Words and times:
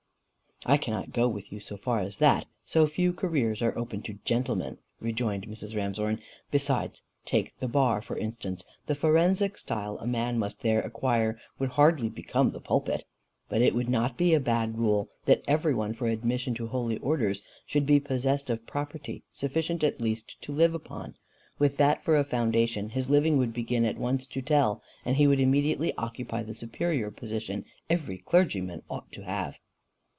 "I 0.63 0.77
cannot 0.77 1.11
go 1.11 1.27
with 1.27 1.51
you 1.51 1.59
so 1.59 1.75
far 1.75 2.01
as 2.01 2.17
that 2.17 2.45
so 2.63 2.85
few 2.85 3.13
careers 3.13 3.63
are 3.63 3.75
opened 3.75 4.05
to 4.05 4.19
gentlemen," 4.23 4.77
rejoined 4.99 5.47
Mrs. 5.47 5.75
Ramshorn. 5.75 6.21
"Besides 6.51 7.01
take 7.25 7.57
the 7.59 7.67
bar, 7.67 7.99
for 7.99 8.15
instance: 8.15 8.63
the 8.85 8.93
forensic 8.93 9.57
style 9.57 9.97
a 9.97 10.05
man 10.05 10.37
must 10.37 10.61
there 10.61 10.79
acquire 10.79 11.39
would 11.57 11.69
hardly 11.69 12.09
become 12.09 12.51
the 12.51 12.59
pulpit. 12.61 13.05
But 13.49 13.63
it 13.63 13.73
would 13.73 13.89
not 13.89 14.17
be 14.17 14.35
a 14.35 14.39
bad 14.39 14.77
rule 14.77 15.09
that 15.25 15.41
everyone, 15.47 15.95
for 15.95 16.07
admission 16.07 16.53
to 16.53 16.67
holy 16.67 16.99
orders, 16.99 17.41
should 17.65 17.87
be 17.87 17.99
possessed 17.99 18.47
of 18.51 18.67
property 18.67 19.23
sufficient 19.33 19.83
at 19.83 19.99
least 19.99 20.39
to 20.43 20.51
live 20.51 20.75
upon. 20.75 21.15
With 21.57 21.77
that 21.77 22.03
for 22.03 22.15
a 22.15 22.23
foundation, 22.23 22.89
his 22.89 23.09
living 23.09 23.39
would 23.39 23.51
begin 23.51 23.83
at 23.83 23.97
once 23.97 24.27
to 24.27 24.43
tell, 24.43 24.83
and 25.05 25.15
he 25.15 25.25
would 25.25 25.39
immediately 25.39 25.91
occupy 25.97 26.43
the 26.43 26.53
superior 26.53 27.09
position 27.09 27.65
every 27.89 28.19
clergyman 28.19 28.83
ought 28.91 29.11
to 29.13 29.23
have." 29.23 29.57